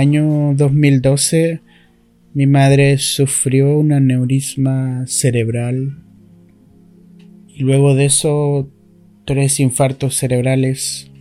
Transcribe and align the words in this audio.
año 0.00 0.54
2012 0.54 1.60
mi 2.32 2.46
madre 2.46 2.96
sufrió 2.96 3.78
un 3.78 3.92
aneurisma 3.92 5.04
cerebral 5.06 6.02
y 7.46 7.60
luego 7.64 7.94
de 7.94 8.06
eso 8.06 8.70
tres 9.26 9.60
infartos 9.60 10.16
cerebrales 10.16 11.12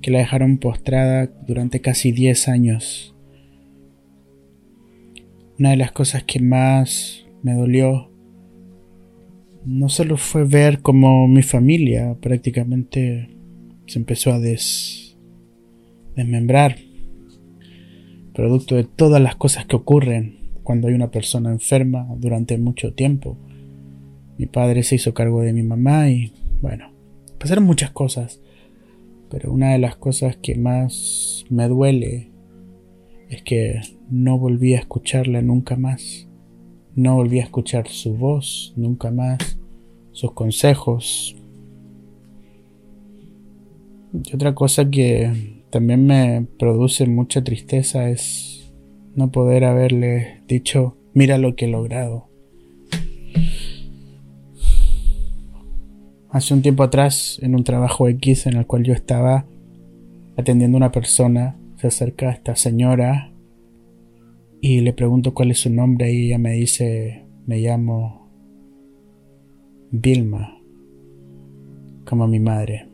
que 0.00 0.12
la 0.12 0.20
dejaron 0.20 0.58
postrada 0.58 1.26
durante 1.46 1.80
casi 1.80 2.12
10 2.12 2.46
años. 2.48 3.16
Una 5.58 5.70
de 5.70 5.76
las 5.76 5.90
cosas 5.90 6.22
que 6.22 6.38
más 6.38 7.26
me 7.42 7.54
dolió 7.54 8.12
no 9.66 9.88
solo 9.88 10.16
fue 10.16 10.44
ver 10.44 10.82
cómo 10.82 11.26
mi 11.26 11.42
familia 11.42 12.16
prácticamente 12.20 13.36
se 13.86 13.98
empezó 13.98 14.32
a 14.32 14.38
desmembrar, 16.14 16.76
producto 18.32 18.76
de 18.76 18.84
todas 18.84 19.20
las 19.20 19.36
cosas 19.36 19.66
que 19.66 19.76
ocurren 19.76 20.38
cuando 20.62 20.88
hay 20.88 20.94
una 20.94 21.10
persona 21.10 21.50
enferma 21.50 22.06
durante 22.16 22.58
mucho 22.58 22.92
tiempo. 22.92 23.36
Mi 24.38 24.46
padre 24.46 24.82
se 24.82 24.94
hizo 24.94 25.14
cargo 25.14 25.42
de 25.42 25.52
mi 25.52 25.62
mamá 25.62 26.08
y 26.10 26.32
bueno, 26.62 26.92
pasaron 27.38 27.64
muchas 27.64 27.90
cosas, 27.90 28.40
pero 29.28 29.52
una 29.52 29.72
de 29.72 29.78
las 29.78 29.96
cosas 29.96 30.36
que 30.36 30.56
más 30.56 31.44
me 31.50 31.68
duele 31.68 32.30
es 33.28 33.42
que 33.42 33.80
no 34.10 34.38
volví 34.38 34.74
a 34.74 34.78
escucharla 34.78 35.40
nunca 35.40 35.76
más. 35.76 36.26
No 36.96 37.14
volví 37.14 37.38
a 37.38 37.44
escuchar 37.44 37.88
su 37.88 38.14
voz 38.14 38.72
nunca 38.76 39.10
más, 39.10 39.58
sus 40.12 40.32
consejos. 40.32 41.36
Y 44.12 44.34
otra 44.34 44.54
cosa 44.54 44.90
que 44.90 45.59
también 45.70 46.06
me 46.06 46.46
produce 46.58 47.06
mucha 47.06 47.42
tristeza 47.42 48.10
es 48.10 48.74
no 49.14 49.30
poder 49.30 49.64
haberle 49.64 50.42
dicho, 50.46 50.96
mira 51.14 51.38
lo 51.38 51.54
que 51.56 51.66
he 51.66 51.68
logrado. 51.68 52.28
Hace 56.30 56.54
un 56.54 56.62
tiempo 56.62 56.84
atrás, 56.84 57.38
en 57.42 57.54
un 57.54 57.64
trabajo 57.64 58.06
X 58.08 58.46
en 58.46 58.56
el 58.56 58.66
cual 58.66 58.84
yo 58.84 58.92
estaba 58.92 59.46
atendiendo 60.36 60.76
a 60.76 60.78
una 60.78 60.92
persona, 60.92 61.56
se 61.76 61.88
acerca 61.88 62.28
a 62.28 62.32
esta 62.32 62.54
señora 62.54 63.32
y 64.60 64.80
le 64.80 64.92
pregunto 64.92 65.34
cuál 65.34 65.50
es 65.50 65.60
su 65.60 65.70
nombre 65.70 66.12
y 66.12 66.26
ella 66.26 66.38
me 66.38 66.52
dice, 66.52 67.24
me 67.46 67.58
llamo 67.58 68.30
Vilma, 69.90 70.56
como 72.04 72.28
mi 72.28 72.38
madre. 72.38 72.89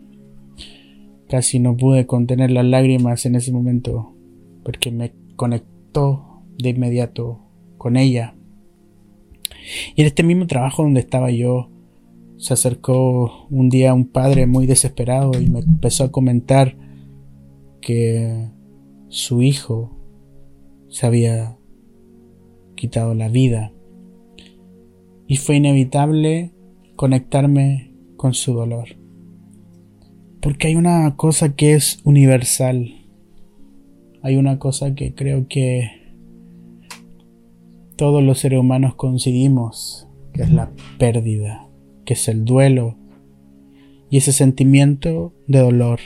Casi 1.29 1.59
no 1.59 1.77
pude 1.77 2.07
contener 2.07 2.51
las 2.51 2.65
lágrimas 2.65 3.27
en 3.27 3.35
ese 3.35 3.53
momento 3.53 4.15
porque 4.63 4.91
me 4.91 5.13
conectó 5.37 6.43
de 6.59 6.71
inmediato 6.71 7.41
con 7.79 7.97
ella. 7.97 8.35
Y 9.95 10.03
en 10.03 10.07
este 10.07 10.23
mismo 10.23 10.47
trabajo 10.47 10.83
donde 10.83 11.01
estaba 11.01 11.31
yo, 11.31 11.71
se 12.37 12.55
acercó 12.55 13.47
un 13.51 13.69
día 13.69 13.95
un 13.95 14.07
padre 14.07 14.47
muy 14.47 14.67
desesperado 14.67 15.41
y 15.41 15.49
me 15.49 15.61
empezó 15.61 16.05
a 16.05 16.13
comentar 16.13 16.77
que 17.81 18.51
su 19.09 19.43
hijo 19.43 19.97
se 20.89 21.07
había 21.07 21.59
quitado 22.75 23.15
la 23.15 23.29
vida. 23.29 23.73
Y 25.27 25.37
fue 25.37 25.57
inevitable 25.57 26.53
conectarme 26.95 27.93
con 28.17 28.35
su 28.35 28.55
dolor. 28.55 29.06
Porque 30.47 30.69
hay 30.69 30.77
una 30.77 31.17
cosa 31.17 31.57
que 31.57 31.75
es 31.75 31.99
universal. 32.05 33.05
Hay 34.23 34.37
una 34.37 34.61
cosa 34.61 34.95
que 34.95 35.13
creo 35.13 35.49
que 35.49 35.91
todos 37.97 38.23
los 38.23 38.39
seres 38.39 38.61
humanos 38.61 38.95
coincidimos, 38.95 40.07
que 40.33 40.43
es 40.43 40.53
la 40.53 40.71
pérdida, 41.01 41.67
que 42.05 42.13
es 42.15 42.29
el 42.29 42.45
duelo 42.45 42.97
y 44.09 44.19
ese 44.19 44.31
sentimiento 44.31 45.35
de 45.49 45.59
dolor. 45.59 45.99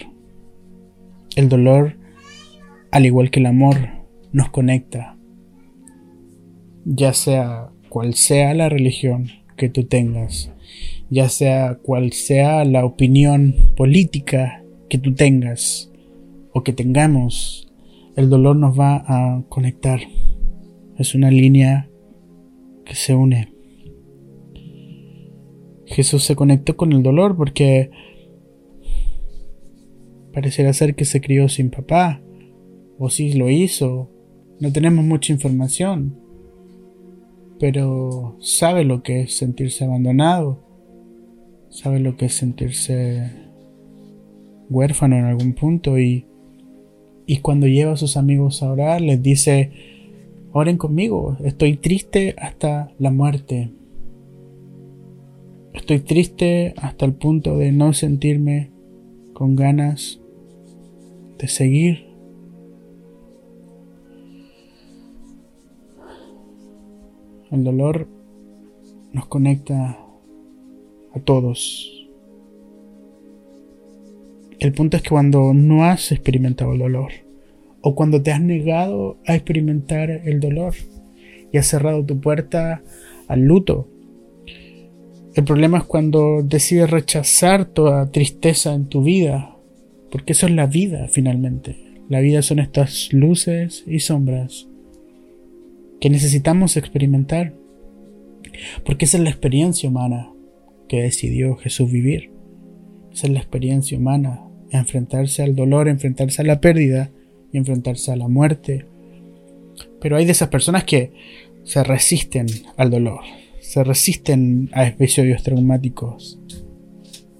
El 1.36 1.50
dolor, 1.50 1.98
al 2.92 3.04
igual 3.04 3.30
que 3.30 3.40
el 3.40 3.46
amor, 3.46 3.76
nos 4.32 4.48
conecta, 4.48 5.18
ya 6.86 7.12
sea 7.12 7.68
cual 7.90 8.14
sea 8.14 8.54
la 8.54 8.70
religión 8.70 9.26
que 9.58 9.68
tú 9.68 9.84
tengas, 9.84 10.50
ya 11.10 11.28
sea 11.28 11.78
cual 11.82 12.12
sea 12.12 12.64
la 12.64 12.84
opinión 12.84 13.54
política 13.76 14.64
que 14.88 14.98
tú 14.98 15.14
tengas 15.14 15.90
o 16.52 16.62
que 16.62 16.72
tengamos, 16.72 17.68
el 18.16 18.30
dolor 18.30 18.56
nos 18.56 18.78
va 18.78 19.04
a 19.06 19.42
conectar. 19.48 20.00
Es 20.96 21.14
una 21.14 21.30
línea 21.30 21.88
que 22.84 22.94
se 22.94 23.14
une. 23.14 23.52
Jesús 25.86 26.22
se 26.22 26.36
conectó 26.36 26.76
con 26.76 26.92
el 26.92 27.02
dolor 27.02 27.36
porque 27.36 27.90
pareciera 30.32 30.72
ser 30.72 30.94
que 30.94 31.04
se 31.04 31.20
crió 31.20 31.48
sin 31.48 31.70
papá, 31.70 32.22
o 32.98 33.10
si 33.10 33.32
lo 33.32 33.50
hizo, 33.50 34.10
no 34.60 34.72
tenemos 34.72 35.04
mucha 35.04 35.32
información 35.32 36.20
pero 37.60 38.38
sabe 38.40 38.84
lo 38.84 39.02
que 39.02 39.20
es 39.20 39.36
sentirse 39.36 39.84
abandonado, 39.84 40.64
sabe 41.70 42.00
lo 42.00 42.16
que 42.16 42.26
es 42.26 42.34
sentirse 42.34 43.30
huérfano 44.68 45.16
en 45.16 45.24
algún 45.24 45.54
punto 45.54 45.98
y, 45.98 46.26
y 47.26 47.38
cuando 47.38 47.66
lleva 47.66 47.92
a 47.92 47.96
sus 47.96 48.16
amigos 48.16 48.62
a 48.62 48.70
orar 48.70 49.00
les 49.00 49.22
dice, 49.22 49.72
oren 50.52 50.76
conmigo, 50.76 51.36
estoy 51.42 51.76
triste 51.76 52.34
hasta 52.38 52.92
la 52.98 53.10
muerte, 53.10 53.70
estoy 55.72 56.00
triste 56.00 56.74
hasta 56.76 57.06
el 57.06 57.14
punto 57.14 57.56
de 57.56 57.72
no 57.72 57.92
sentirme 57.94 58.70
con 59.32 59.56
ganas 59.56 60.20
de 61.38 61.48
seguir 61.48 62.10
El 67.50 67.64
dolor 67.64 68.06
nos 69.12 69.26
conecta 69.26 69.98
a 71.14 71.20
todos. 71.20 72.08
El 74.58 74.72
punto 74.72 74.96
es 74.96 75.02
que 75.02 75.10
cuando 75.10 75.54
no 75.54 75.84
has 75.84 76.12
experimentado 76.12 76.72
el 76.72 76.80
dolor, 76.80 77.12
o 77.80 77.94
cuando 77.94 78.22
te 78.22 78.30
has 78.30 78.40
negado 78.40 79.16
a 79.26 79.34
experimentar 79.34 80.10
el 80.10 80.38
dolor 80.38 80.74
y 81.50 81.56
has 81.56 81.66
cerrado 81.66 82.04
tu 82.04 82.20
puerta 82.20 82.82
al 83.26 83.40
luto, 83.40 83.88
el 85.34 85.44
problema 85.44 85.78
es 85.78 85.84
cuando 85.84 86.42
decides 86.42 86.90
rechazar 86.90 87.64
toda 87.64 88.10
tristeza 88.10 88.74
en 88.74 88.86
tu 88.86 89.02
vida, 89.02 89.56
porque 90.10 90.32
eso 90.32 90.46
es 90.46 90.52
la 90.52 90.66
vida 90.66 91.08
finalmente. 91.08 91.76
La 92.08 92.20
vida 92.20 92.42
son 92.42 92.58
estas 92.58 93.12
luces 93.12 93.84
y 93.86 94.00
sombras 94.00 94.66
que 96.00 96.10
necesitamos 96.10 96.76
experimentar. 96.76 97.54
Porque 98.84 99.04
esa 99.04 99.18
es 99.18 99.22
la 99.22 99.30
experiencia 99.30 99.88
humana 99.88 100.32
que 100.90 101.02
decidió 101.02 101.54
Jesús 101.54 101.88
vivir. 101.88 102.32
Esa 103.12 103.28
es 103.28 103.32
la 103.32 103.38
experiencia 103.38 103.96
humana, 103.96 104.42
enfrentarse 104.70 105.44
al 105.44 105.54
dolor, 105.54 105.86
enfrentarse 105.86 106.42
a 106.42 106.44
la 106.44 106.60
pérdida 106.60 107.12
y 107.52 107.58
enfrentarse 107.58 108.10
a 108.10 108.16
la 108.16 108.26
muerte. 108.26 108.86
Pero 110.00 110.16
hay 110.16 110.24
de 110.24 110.32
esas 110.32 110.48
personas 110.48 110.82
que 110.82 111.12
se 111.62 111.84
resisten 111.84 112.46
al 112.76 112.90
dolor, 112.90 113.20
se 113.60 113.84
resisten 113.84 114.68
a 114.72 114.84
episodios 114.84 115.44
traumáticos. 115.44 116.40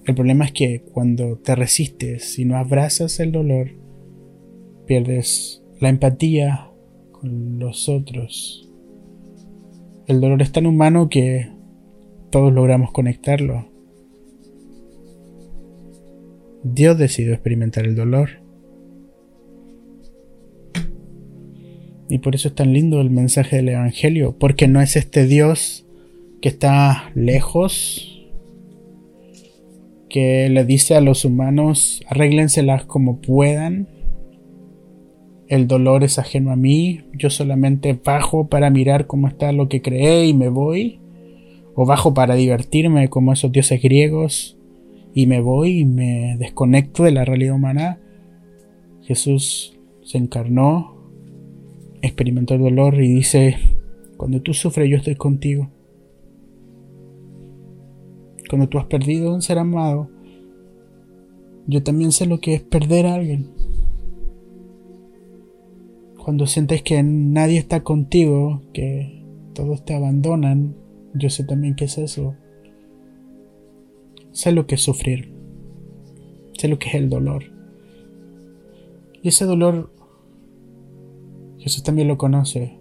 El 0.05 0.15
problema 0.15 0.45
es 0.45 0.53
que 0.53 0.83
cuando 0.93 1.37
te 1.37 1.53
resistes 1.53 2.39
y 2.39 2.45
no 2.45 2.55
abrazas 2.55 3.19
el 3.19 3.33
dolor, 3.33 3.71
pierdes 4.87 5.61
la 5.81 5.89
empatía, 5.89 6.71
los 7.21 7.89
otros. 7.89 8.69
El 10.07 10.21
dolor 10.21 10.41
es 10.41 10.53
tan 10.53 10.67
humano 10.67 11.09
que 11.09 11.60
todos 12.31 12.51
logramos 12.51 12.91
conectarlo. 12.91 13.67
Dios 16.63 16.97
decidió 16.97 17.33
experimentar 17.33 17.85
el 17.85 17.95
dolor. 17.95 18.41
Y 22.09 22.19
por 22.19 22.35
eso 22.35 22.49
es 22.49 22.55
tan 22.55 22.73
lindo 22.73 22.99
el 22.99 23.09
mensaje 23.09 23.57
del 23.57 23.69
Evangelio, 23.69 24.35
porque 24.37 24.67
no 24.67 24.81
es 24.81 24.95
este 24.95 25.25
Dios 25.25 25.85
que 26.41 26.49
está 26.49 27.11
lejos, 27.15 28.29
que 30.09 30.49
le 30.49 30.65
dice 30.65 30.95
a 30.95 31.01
los 31.01 31.23
humanos, 31.23 32.01
arréglenselas 32.07 32.85
como 32.85 33.21
puedan, 33.21 33.87
el 35.47 35.67
dolor 35.67 36.05
es 36.05 36.17
ajeno 36.17 36.51
a 36.51 36.55
mí, 36.55 37.01
yo 37.13 37.29
solamente 37.29 37.97
bajo 38.01 38.47
para 38.47 38.69
mirar 38.69 39.05
cómo 39.05 39.27
está 39.27 39.51
lo 39.51 39.67
que 39.67 39.81
creé 39.81 40.25
y 40.25 40.33
me 40.33 40.47
voy, 40.47 41.00
o 41.81 41.85
bajo 41.87 42.13
para 42.13 42.35
divertirme 42.35 43.09
como 43.09 43.33
esos 43.33 43.51
dioses 43.51 43.81
griegos 43.81 44.55
y 45.15 45.25
me 45.25 45.41
voy 45.41 45.79
y 45.79 45.85
me 45.85 46.37
desconecto 46.37 47.01
de 47.01 47.11
la 47.11 47.25
realidad 47.25 47.55
humana. 47.55 47.99
Jesús 49.01 49.79
se 50.03 50.19
encarnó, 50.19 50.95
experimentó 52.03 52.53
el 52.53 52.61
dolor 52.61 53.01
y 53.01 53.11
dice, 53.11 53.57
cuando 54.15 54.43
tú 54.43 54.53
sufres 54.53 54.91
yo 54.91 54.97
estoy 54.97 55.15
contigo. 55.15 55.71
Cuando 58.47 58.69
tú 58.69 58.77
has 58.77 58.85
perdido 58.85 59.33
un 59.33 59.41
ser 59.41 59.57
amado, 59.57 60.07
yo 61.65 61.81
también 61.81 62.11
sé 62.11 62.27
lo 62.27 62.39
que 62.41 62.53
es 62.53 62.61
perder 62.61 63.07
a 63.07 63.15
alguien. 63.15 63.49
Cuando 66.23 66.45
sientes 66.45 66.83
que 66.83 67.01
nadie 67.01 67.57
está 67.57 67.79
contigo, 67.79 68.61
que 68.71 69.25
todos 69.55 69.83
te 69.83 69.95
abandonan, 69.95 70.75
yo 71.13 71.29
sé 71.29 71.43
también 71.43 71.75
que 71.75 71.85
es 71.85 71.97
eso. 71.97 72.35
Sé 74.31 74.51
lo 74.51 74.67
que 74.67 74.75
es 74.75 74.81
sufrir. 74.81 75.33
Sé 76.57 76.67
lo 76.67 76.79
que 76.79 76.89
es 76.89 76.95
el 76.95 77.09
dolor. 77.09 77.43
Y 79.21 79.27
ese 79.27 79.45
dolor 79.45 79.91
Jesús 81.61 81.83
también 81.83 82.07
lo 82.07 82.17
conoce. 82.17 82.75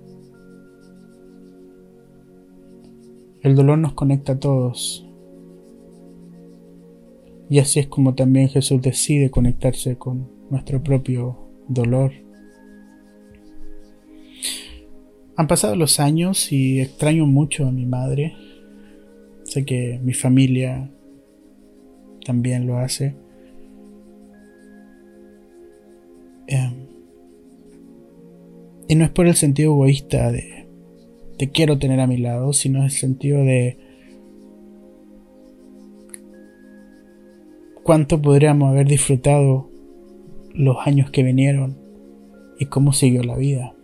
El 3.43 3.55
dolor 3.55 3.77
nos 3.77 3.93
conecta 3.93 4.33
a 4.33 4.41
todos. 4.41 5.07
Y 7.51 7.59
así 7.59 7.81
es 7.81 7.89
como 7.89 8.15
también 8.15 8.49
Jesús 8.49 8.81
decide 8.81 9.31
conectarse 9.31 9.97
con 9.97 10.31
nuestro 10.51 10.83
propio 10.83 11.37
dolor. 11.69 12.13
Han 15.41 15.47
pasado 15.47 15.75
los 15.75 16.01
años 16.01 16.53
y 16.53 16.83
extraño 16.83 17.25
mucho 17.25 17.67
a 17.67 17.73
mi 17.73 17.87
madre. 17.87 18.37
Sé 19.45 19.65
que 19.65 19.99
mi 20.03 20.13
familia 20.13 20.91
también 22.27 22.67
lo 22.67 22.77
hace. 22.77 23.17
Em, 26.47 26.75
y 28.87 28.95
no 28.97 29.05
es 29.07 29.11
por 29.13 29.29
el 29.29 29.35
sentido 29.35 29.73
egoísta 29.73 30.31
de 30.31 30.69
te 31.39 31.49
quiero 31.49 31.79
tener 31.79 32.01
a 32.01 32.07
mi 32.07 32.19
lado, 32.19 32.53
sino 32.53 32.85
el 32.85 32.91
sentido 32.91 33.43
de 33.43 33.79
cuánto 37.83 38.21
podríamos 38.21 38.69
haber 38.69 38.89
disfrutado 38.89 39.71
los 40.53 40.77
años 40.87 41.11
que 41.11 41.23
vinieron 41.23 41.79
y 42.59 42.67
cómo 42.67 42.93
siguió 42.93 43.23
la 43.23 43.39
vida. 43.39 43.75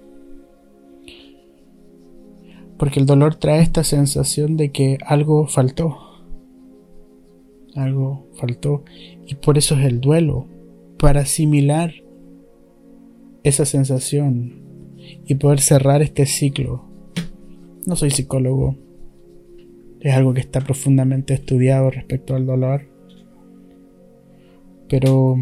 Porque 2.79 3.01
el 3.01 3.07
dolor 3.07 3.37
trae 3.37 3.63
esta 3.63 3.85
sensación 3.85 4.57
de 4.57 4.71
que 4.71 4.99
algo 5.07 5.47
faltó. 5.47 5.99
Algo 7.75 8.27
faltó. 8.35 8.85
Y 9.27 9.37
por 9.37 9.59
eso 9.59 9.75
es 9.77 9.85
el 9.87 10.01
duelo. 10.01 10.47
Para 10.99 11.21
asimilar 11.21 11.93
esa 13.43 13.65
sensación 13.65 14.63
y 15.27 15.35
poder 15.37 15.61
cerrar 15.61 16.03
este 16.03 16.27
ciclo. 16.27 16.85
No 17.87 17.97
soy 17.97 18.11
psicólogo. 18.11 18.77
Es 20.01 20.15
algo 20.15 20.35
que 20.35 20.41
está 20.41 20.61
profundamente 20.61 21.35
estudiado 21.35 21.91
respecto 21.91 22.35
al 22.35 22.47
dolor. 22.47 22.89
Pero 24.89 25.37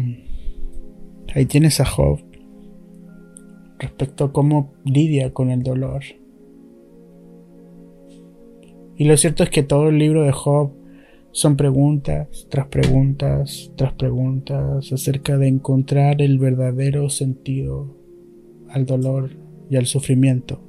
ahí 1.33 1.45
tienes 1.45 1.79
a 1.79 1.85
Job 1.85 2.19
respecto 3.79 4.25
a 4.25 4.33
cómo 4.33 4.73
lidia 4.83 5.33
con 5.33 5.49
el 5.51 5.63
dolor. 5.63 6.03
Y 8.97 9.05
lo 9.05 9.17
cierto 9.17 9.43
es 9.43 9.49
que 9.49 9.63
todo 9.63 9.89
el 9.89 9.97
libro 9.97 10.23
de 10.23 10.31
Job 10.31 10.71
son 11.35 11.57
preguntas 11.57 12.47
tras 12.49 12.67
preguntas 12.67 13.69
tras 13.75 13.91
preguntas 13.91 14.89
acerca 14.93 15.37
de 15.37 15.49
encontrar 15.49 16.21
el 16.21 16.39
verdadero 16.39 17.09
sentido 17.09 17.93
al 18.69 18.85
dolor 18.85 19.31
y 19.69 19.75
al 19.75 19.85
sufrimiento. 19.85 20.61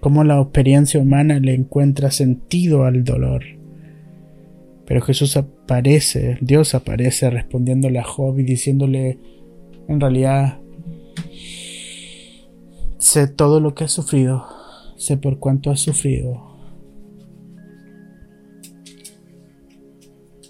Cómo 0.00 0.24
la 0.24 0.40
experiencia 0.40 1.00
humana 1.00 1.38
le 1.38 1.52
encuentra 1.54 2.10
sentido 2.10 2.84
al 2.84 3.04
dolor. 3.04 3.42
Pero 4.86 5.02
Jesús 5.02 5.36
aparece, 5.36 6.38
Dios 6.40 6.74
aparece 6.74 7.28
respondiéndole 7.28 7.98
a 7.98 8.04
Job 8.04 8.38
y 8.38 8.42
diciéndole, 8.42 9.18
en 9.88 10.00
realidad, 10.00 10.60
sé 12.98 13.28
todo 13.28 13.60
lo 13.60 13.74
que 13.74 13.84
has 13.84 13.92
sufrido, 13.92 14.46
sé 14.96 15.18
por 15.18 15.38
cuánto 15.38 15.70
has 15.70 15.80
sufrido. 15.80 16.53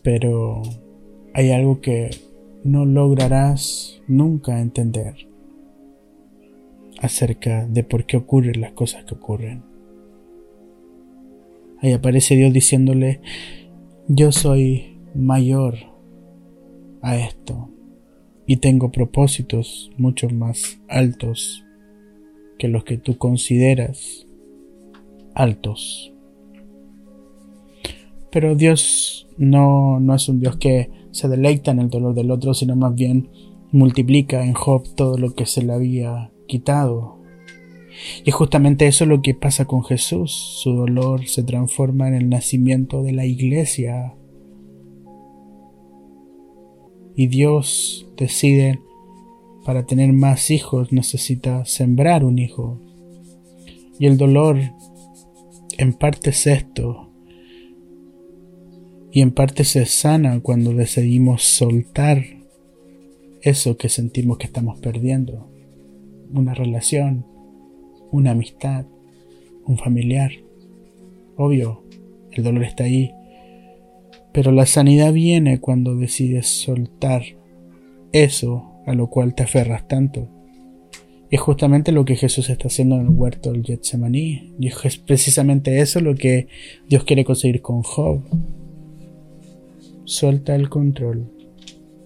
Pero 0.04 0.62
hay 1.32 1.50
algo 1.50 1.80
que 1.80 2.10
no 2.62 2.84
lograrás 2.84 4.00
nunca 4.06 4.60
entender 4.60 5.28
acerca 7.00 7.66
de 7.66 7.82
por 7.82 8.06
qué 8.06 8.16
ocurren 8.16 8.60
las 8.60 8.72
cosas 8.72 9.04
que 9.04 9.14
ocurren. 9.14 9.64
Ahí 11.80 11.92
aparece 11.92 12.36
Dios 12.36 12.52
diciéndole, 12.52 13.20
yo 14.06 14.30
soy 14.30 14.98
mayor 15.14 15.74
a 17.02 17.16
esto 17.16 17.68
y 18.46 18.56
tengo 18.58 18.90
propósitos 18.90 19.90
mucho 19.98 20.30
más 20.30 20.80
altos 20.88 21.64
que 22.58 22.68
los 22.68 22.84
que 22.84 22.96
tú 22.96 23.18
consideras 23.18 24.26
altos. 25.34 26.13
Pero 28.34 28.56
Dios 28.56 29.28
no, 29.38 30.00
no 30.00 30.12
es 30.16 30.28
un 30.28 30.40
Dios 30.40 30.56
que 30.56 30.90
se 31.12 31.28
deleita 31.28 31.70
en 31.70 31.78
el 31.78 31.88
dolor 31.88 32.14
del 32.14 32.32
otro, 32.32 32.52
sino 32.52 32.74
más 32.74 32.92
bien 32.92 33.30
multiplica 33.70 34.44
en 34.44 34.54
Job 34.54 34.92
todo 34.96 35.16
lo 35.18 35.36
que 35.36 35.46
se 35.46 35.62
le 35.62 35.72
había 35.72 36.32
quitado. 36.48 37.22
Y 38.24 38.30
es 38.30 38.34
justamente 38.34 38.88
eso 38.88 39.06
lo 39.06 39.22
que 39.22 39.34
pasa 39.34 39.66
con 39.66 39.84
Jesús. 39.84 40.32
Su 40.60 40.72
dolor 40.72 41.28
se 41.28 41.44
transforma 41.44 42.08
en 42.08 42.14
el 42.14 42.28
nacimiento 42.28 43.04
de 43.04 43.12
la 43.12 43.24
iglesia. 43.24 44.16
Y 47.14 47.28
Dios 47.28 48.08
decide, 48.16 48.80
para 49.64 49.86
tener 49.86 50.12
más 50.12 50.50
hijos 50.50 50.92
necesita 50.92 51.64
sembrar 51.66 52.24
un 52.24 52.40
hijo. 52.40 52.80
Y 54.00 54.06
el 54.06 54.16
dolor 54.16 54.58
en 55.78 55.92
parte 55.92 56.30
es 56.30 56.48
esto. 56.48 57.13
Y 59.14 59.20
en 59.20 59.30
parte 59.30 59.62
se 59.62 59.86
sana 59.86 60.40
cuando 60.40 60.74
decidimos 60.74 61.44
soltar 61.44 62.24
eso 63.42 63.76
que 63.76 63.88
sentimos 63.88 64.38
que 64.38 64.46
estamos 64.46 64.80
perdiendo 64.80 65.48
una 66.32 66.52
relación, 66.52 67.24
una 68.10 68.32
amistad, 68.32 68.86
un 69.66 69.78
familiar. 69.78 70.32
Obvio, 71.36 71.84
el 72.32 72.42
dolor 72.42 72.64
está 72.64 72.84
ahí, 72.84 73.12
pero 74.32 74.50
la 74.50 74.66
sanidad 74.66 75.12
viene 75.12 75.60
cuando 75.60 75.94
decides 75.94 76.48
soltar 76.48 77.22
eso 78.10 78.64
a 78.84 78.94
lo 78.94 79.10
cual 79.10 79.36
te 79.36 79.44
aferras 79.44 79.86
tanto. 79.86 80.28
Y 81.30 81.36
es 81.36 81.40
justamente 81.40 81.92
lo 81.92 82.04
que 82.04 82.16
Jesús 82.16 82.50
está 82.50 82.66
haciendo 82.66 82.96
en 82.96 83.02
el 83.02 83.10
huerto 83.10 83.52
del 83.52 83.62
Getsemaní. 83.62 84.54
Y 84.58 84.66
es 84.66 84.98
precisamente 84.98 85.78
eso 85.78 86.00
lo 86.00 86.16
que 86.16 86.48
Dios 86.88 87.04
quiere 87.04 87.24
conseguir 87.24 87.62
con 87.62 87.82
Job. 87.82 88.24
Suelta 90.04 90.54
el 90.54 90.68
control. 90.68 91.30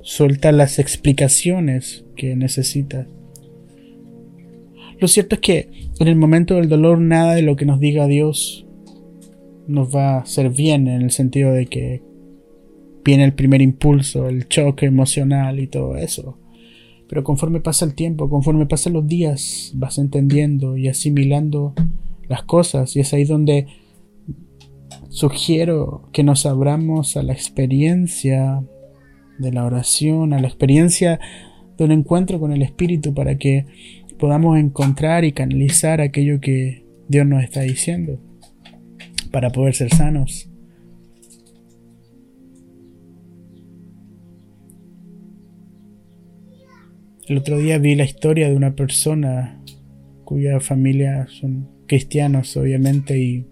Suelta 0.02 0.52
las 0.52 0.78
explicaciones 0.78 2.05
que 2.17 2.37
necesitas. 2.37 3.09
Lo 5.00 5.09
cierto 5.09 5.35
es 5.35 5.40
que 5.40 5.71
en 5.99 6.09
el 6.09 6.17
momento 6.17 6.55
del 6.55 6.69
dolor 6.69 7.00
nada 7.00 7.35
de 7.35 7.43
lo 7.43 7.57
que 7.57 7.67
nos 7.67 7.81
diga 7.81 8.07
Dios 8.07 8.67
nos 9.67 9.95
va 9.95 10.14
a 10.14 10.21
hacer 10.21 10.50
bien 10.50 10.88
en 10.88 11.02
el 11.02 11.11
sentido 11.11 11.52
de 11.52 11.67
que 11.67 12.02
viene 13.05 13.25
el 13.25 13.35
primer 13.35 13.62
impulso, 13.62 14.28
el 14.28 14.49
choque 14.49 14.87
emocional 14.87 15.59
y 15.59 15.67
todo 15.67 15.97
eso. 15.97 16.38
Pero 17.09 17.25
conforme 17.25 17.61
pasa 17.61 17.85
el 17.85 17.95
tiempo, 17.95 18.31
conforme 18.31 18.67
pasan 18.67 18.93
los 18.93 19.07
días, 19.07 19.73
vas 19.75 19.99
entendiendo 19.99 20.76
y 20.76 20.88
asimilando 20.88 21.75
las 22.28 22.43
cosas 22.45 22.95
y 22.97 23.00
es 23.00 23.12
ahí 23.12 23.25
donde 23.25 23.67
sugiero 25.09 26.09
que 26.12 26.23
nos 26.23 26.47
abramos 26.47 27.16
a 27.16 27.23
la 27.23 27.33
experiencia 27.33 28.62
de 29.38 29.52
la 29.52 29.64
oración, 29.64 30.33
a 30.33 30.40
la 30.40 30.49
experiencia 30.49 31.21
de 31.76 31.85
un 31.85 31.92
encuentro 31.92 32.40
con 32.40 32.52
el 32.52 32.62
Espíritu 32.62 33.14
para 33.14 33.37
que 33.38 33.66
podamos 34.18 34.59
encontrar 34.59 35.25
y 35.25 35.33
canalizar 35.33 36.00
aquello 36.00 36.40
que 36.40 36.85
Dios 37.09 37.26
nos 37.26 37.42
está 37.45 37.61
diciendo 37.61 38.21
para 39.30 39.50
poder 39.50 39.75
ser 39.75 39.95
sanos. 39.95 40.50
El 47.28 47.37
otro 47.37 47.59
día 47.59 47.78
vi 47.78 47.95
la 47.95 48.04
historia 48.04 48.49
de 48.49 48.57
una 48.57 48.75
persona 48.75 49.62
cuya 50.25 50.61
familia 50.61 51.26
son 51.28 51.68
cristianos, 51.87 52.57
obviamente, 52.57 53.18
y 53.18 53.47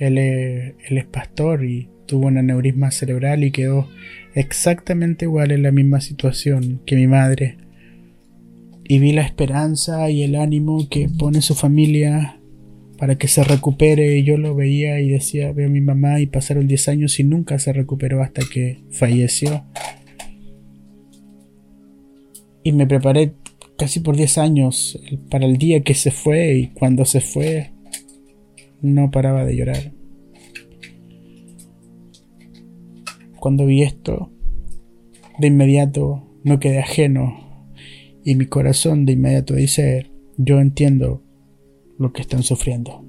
él 0.00 0.16
es, 0.16 1.04
pastor 1.04 1.64
y 1.64 1.88
tuvo 2.06 2.26
un 2.26 2.38
aneurisma 2.38 2.90
cerebral 2.90 3.44
y 3.44 3.50
quedó 3.50 3.88
exactamente 4.34 5.26
igual 5.26 5.52
en 5.52 5.62
la 5.62 5.70
misma 5.70 6.00
situación 6.00 6.80
que 6.86 6.96
mi 6.96 7.06
madre. 7.06 7.58
Y 8.84 8.98
vi 8.98 9.12
la 9.12 9.22
esperanza 9.22 10.10
y 10.10 10.22
el 10.22 10.34
ánimo 10.34 10.88
que 10.88 11.08
pone 11.08 11.42
su 11.42 11.54
familia 11.54 12.40
para 12.98 13.16
que 13.16 13.28
se 13.28 13.44
recupere. 13.44 14.16
Y 14.16 14.24
yo 14.24 14.38
lo 14.38 14.54
veía 14.54 14.98
y 15.00 15.10
decía, 15.10 15.52
veo 15.52 15.68
a 15.68 15.70
mi 15.70 15.82
mamá 15.82 16.18
y 16.18 16.26
pasaron 16.26 16.66
10 16.66 16.88
años 16.88 17.20
y 17.20 17.24
nunca 17.24 17.58
se 17.58 17.72
recuperó 17.72 18.22
hasta 18.22 18.42
que 18.50 18.80
falleció. 18.90 19.64
Y 22.64 22.72
me 22.72 22.86
preparé 22.86 23.34
casi 23.76 24.00
por 24.00 24.16
10 24.16 24.38
años 24.38 24.98
para 25.30 25.44
el 25.44 25.58
día 25.58 25.82
que 25.82 25.94
se 25.94 26.10
fue 26.10 26.54
y 26.54 26.66
cuando 26.68 27.04
se 27.04 27.20
fue 27.20 27.72
no 28.82 29.10
paraba 29.10 29.44
de 29.44 29.56
llorar. 29.56 29.92
Cuando 33.38 33.66
vi 33.66 33.82
esto, 33.82 34.30
de 35.38 35.46
inmediato 35.46 36.26
no 36.44 36.58
quedé 36.60 36.78
ajeno 36.78 37.40
y 38.24 38.34
mi 38.34 38.46
corazón 38.46 39.06
de 39.06 39.12
inmediato 39.12 39.54
dice, 39.54 40.10
yo 40.36 40.60
entiendo 40.60 41.22
lo 41.98 42.12
que 42.12 42.22
están 42.22 42.42
sufriendo. 42.42 43.04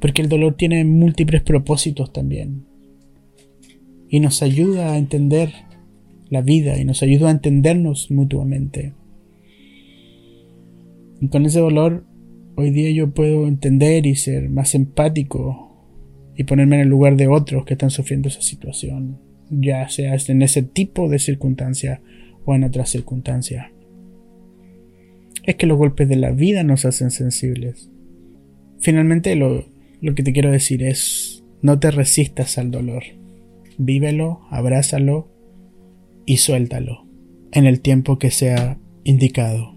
Porque 0.00 0.22
el 0.22 0.28
dolor 0.28 0.56
tiene 0.56 0.84
múltiples 0.84 1.42
propósitos 1.42 2.12
también. 2.12 2.66
Y 4.08 4.20
nos 4.20 4.42
ayuda 4.42 4.92
a 4.92 4.98
entender 4.98 5.52
la 6.28 6.42
vida 6.42 6.78
y 6.78 6.84
nos 6.84 7.02
ayuda 7.02 7.28
a 7.28 7.32
entendernos 7.32 8.10
mutuamente. 8.10 8.94
Y 11.20 11.28
con 11.28 11.46
ese 11.46 11.60
dolor, 11.60 12.04
hoy 12.56 12.70
día 12.70 12.90
yo 12.90 13.10
puedo 13.12 13.46
entender 13.46 14.06
y 14.06 14.16
ser 14.16 14.50
más 14.50 14.74
empático 14.74 15.70
y 16.36 16.44
ponerme 16.44 16.76
en 16.76 16.82
el 16.82 16.88
lugar 16.88 17.16
de 17.16 17.28
otros 17.28 17.64
que 17.64 17.74
están 17.74 17.90
sufriendo 17.90 18.28
esa 18.28 18.42
situación, 18.42 19.18
ya 19.50 19.88
sea 19.88 20.16
en 20.28 20.42
ese 20.42 20.62
tipo 20.62 21.08
de 21.08 21.18
circunstancia 21.18 22.00
o 22.44 22.54
en 22.54 22.64
otras 22.64 22.90
circunstancias. 22.90 23.66
Es 25.44 25.56
que 25.56 25.66
los 25.66 25.78
golpes 25.78 26.08
de 26.08 26.16
la 26.16 26.30
vida 26.30 26.62
nos 26.64 26.84
hacen 26.84 27.10
sensibles. 27.10 27.90
Finalmente 28.80 29.36
lo, 29.36 29.66
lo 30.00 30.14
que 30.14 30.22
te 30.22 30.32
quiero 30.32 30.50
decir 30.50 30.82
es, 30.82 31.44
no 31.62 31.78
te 31.78 31.90
resistas 31.90 32.58
al 32.58 32.70
dolor. 32.70 33.02
Vívelo, 33.78 34.42
abrázalo 34.50 35.28
y 36.26 36.38
suéltalo 36.38 37.06
en 37.52 37.66
el 37.66 37.80
tiempo 37.80 38.18
que 38.18 38.30
sea 38.30 38.78
indicado. 39.04 39.73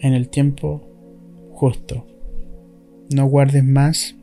En 0.00 0.14
el 0.14 0.28
tiempo 0.28 0.82
justo. 1.52 2.06
No 3.14 3.26
guardes 3.26 3.64
más 3.64 4.16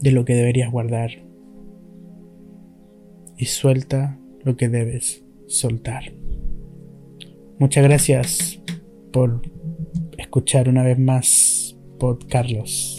de 0.00 0.10
lo 0.10 0.24
que 0.24 0.34
deberías 0.34 0.70
guardar. 0.70 1.10
Y 3.36 3.46
suelta 3.46 4.18
lo 4.42 4.56
que 4.56 4.68
debes 4.68 5.24
soltar. 5.46 6.12
Muchas 7.58 7.84
gracias 7.84 8.60
por 9.12 9.42
escuchar 10.18 10.68
una 10.68 10.82
vez 10.82 10.98
más 10.98 11.76
Pod 11.98 12.24
Carlos. 12.28 12.93